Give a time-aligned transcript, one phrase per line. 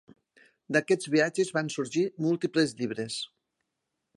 [0.77, 3.19] D'aquests viatges van sorgir múltiples llibres.